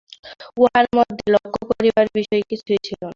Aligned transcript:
উহার 0.57 0.85
মধ্যে 0.97 1.25
লক্ষ্য 1.35 1.61
করিবার 1.71 2.05
বিষয় 2.15 2.41
কিছুই 2.49 2.79
ছিল 2.87 3.01
না। 3.01 3.09